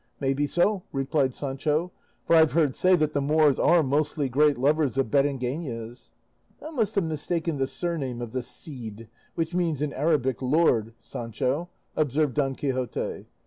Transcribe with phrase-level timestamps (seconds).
[0.19, 1.91] "May be so," replied Sancho;
[2.25, 6.09] "for I have heard say that the Moors are mostly great lovers of berengenas."
[6.59, 11.69] "Thou must have mistaken the surname of this 'Cide' which means in Arabic 'Lord' Sancho,"
[11.95, 13.27] observed Don Quixote.